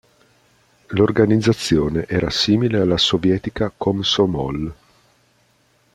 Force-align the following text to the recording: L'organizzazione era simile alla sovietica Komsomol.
L'organizzazione 0.87 2.07
era 2.07 2.31
simile 2.31 2.79
alla 2.79 2.97
sovietica 2.97 3.71
Komsomol. 3.77 4.73